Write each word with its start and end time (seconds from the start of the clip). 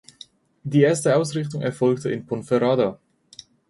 Die 0.63 0.81
erste 0.81 1.15
Ausrichtung 1.15 1.61
erfolgte 1.61 2.09
in 2.09 2.25
Ponferrada. 2.25 2.97